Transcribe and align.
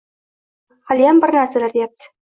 Mana, 0.71 0.79
haliyam 0.91 1.19
bir 1.25 1.35
narsalar 1.37 1.77
deyapti 1.77 2.13